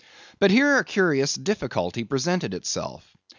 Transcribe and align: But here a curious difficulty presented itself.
But 0.39 0.49
here 0.49 0.79
a 0.79 0.83
curious 0.83 1.35
difficulty 1.35 2.03
presented 2.03 2.55
itself. 2.55 3.15